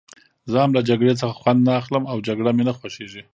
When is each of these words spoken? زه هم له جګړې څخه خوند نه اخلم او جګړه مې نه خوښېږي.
زه 0.51 0.55
هم 0.63 0.71
له 0.77 0.81
جګړې 0.89 1.13
څخه 1.21 1.33
خوند 1.41 1.59
نه 1.67 1.73
اخلم 1.81 2.03
او 2.11 2.17
جګړه 2.27 2.51
مې 2.57 2.63
نه 2.69 2.73
خوښېږي. 2.77 3.21